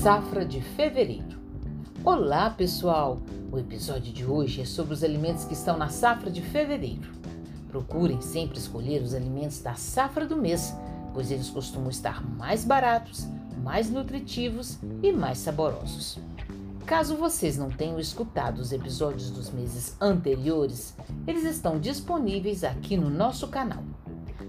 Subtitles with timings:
[0.00, 1.36] Safra de Fevereiro.
[2.04, 3.20] Olá, pessoal!
[3.50, 7.10] O episódio de hoje é sobre os alimentos que estão na safra de fevereiro.
[7.66, 10.72] Procurem sempre escolher os alimentos da safra do mês,
[11.12, 13.26] pois eles costumam estar mais baratos,
[13.60, 16.20] mais nutritivos e mais saborosos.
[16.86, 20.94] Caso vocês não tenham escutado os episódios dos meses anteriores,
[21.26, 23.82] eles estão disponíveis aqui no nosso canal.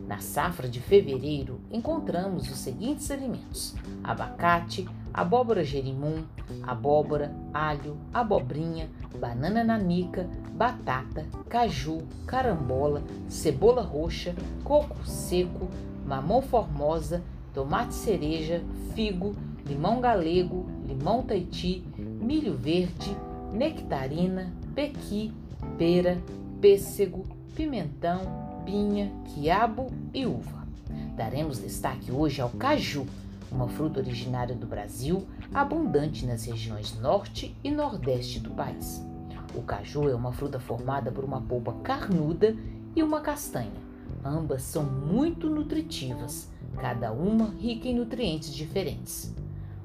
[0.09, 6.23] Na safra de fevereiro, encontramos os seguintes alimentos: abacate, abóbora jerimum,
[6.63, 15.67] abóbora, alho, abobrinha, banana nanica, batata, caju, carambola, cebola roxa, coco seco,
[16.05, 18.61] mamão formosa, tomate cereja,
[18.93, 23.15] figo, limão galego, limão taiti, milho verde,
[23.53, 25.33] nectarina, pequi,
[25.78, 26.17] pera,
[26.61, 28.21] pêssego, pimentão,
[28.65, 30.67] pinha, quiabo e uva.
[31.15, 33.05] Daremos destaque hoje ao caju,
[33.52, 39.03] uma fruta originária do Brasil, abundante nas regiões norte e nordeste do país.
[39.56, 42.56] O caju é uma fruta formada por uma polpa carnuda
[42.95, 43.72] e uma castanha.
[44.23, 49.33] Ambas são muito nutritivas, cada uma rica em nutrientes diferentes.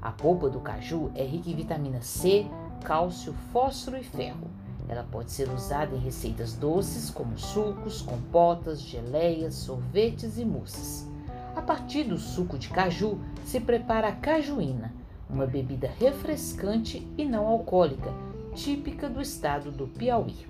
[0.02, 2.46] A polpa do caju é rica em vitamina C,
[2.82, 4.50] cálcio, fósforo e ferro
[4.88, 11.08] ela pode ser usada em receitas doces como sucos, compotas, geleias, sorvetes e mousses.
[11.56, 14.92] A partir do suco de caju se prepara a cajuína,
[15.30, 18.12] uma bebida refrescante e não alcoólica,
[18.54, 20.46] típica do estado do Piauí.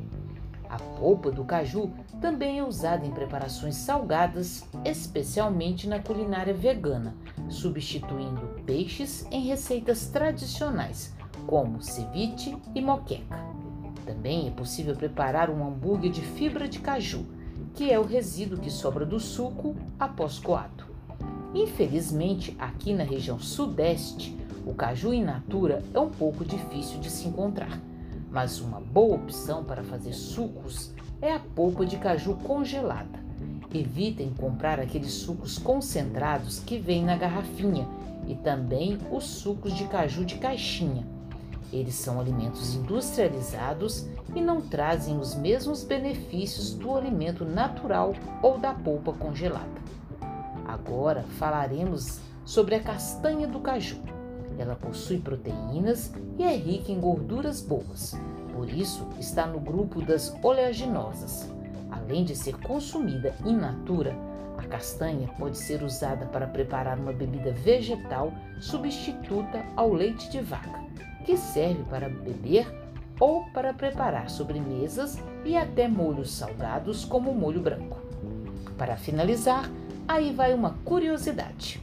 [0.69, 7.15] A polpa do caju também é usada em preparações salgadas, especialmente na culinária vegana,
[7.51, 11.15] substituindo peixes em receitas tradicionais,
[11.47, 13.39] como ceviche e moqueca.
[14.07, 17.27] Também é possível preparar um hambúrguer de fibra de caju,
[17.75, 20.94] que é o resíduo que sobra do suco após coado.
[21.55, 27.29] Infelizmente, aqui na região sudeste, o caju in natura é um pouco difícil de se
[27.29, 27.81] encontrar,
[28.31, 30.93] mas uma boa opção para fazer sucos
[31.23, 33.23] é a polpa de caju congelada.
[33.73, 37.87] Evitem comprar aqueles sucos concentrados que vêm na garrafinha
[38.27, 41.07] e também os sucos de caju de caixinha,
[41.75, 48.73] eles são alimentos industrializados e não trazem os mesmos benefícios do alimento natural ou da
[48.73, 49.83] polpa congelada.
[50.65, 53.97] Agora falaremos sobre a castanha do caju.
[54.59, 58.17] Ela possui proteínas e é rica em gorduras boas,
[58.53, 61.51] por isso está no grupo das oleaginosas.
[61.91, 64.17] Além de ser consumida in natura,
[64.57, 70.85] a castanha pode ser usada para preparar uma bebida vegetal substituta ao leite de vaca
[71.25, 72.67] que serve para beber
[73.19, 77.97] ou para preparar sobremesas e até molhos salgados, como o molho branco.
[78.77, 79.71] Para finalizar,
[80.07, 81.81] aí vai uma curiosidade.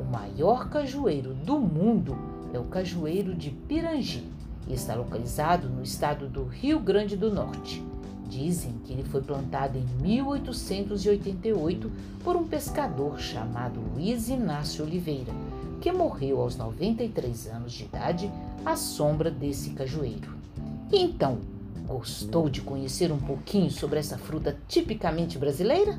[0.00, 2.16] O maior cajueiro do mundo
[2.52, 4.24] é o cajueiro de Pirangi
[4.68, 7.82] e está localizado no estado do Rio Grande do Norte.
[8.28, 11.90] Dizem que ele foi plantado em 1888
[12.22, 15.32] por um pescador chamado Luiz Inácio Oliveira,
[15.80, 18.30] que morreu aos 93 anos de idade
[18.64, 20.34] à sombra desse cajueiro.
[20.92, 21.38] Então,
[21.86, 25.98] gostou de conhecer um pouquinho sobre essa fruta tipicamente brasileira?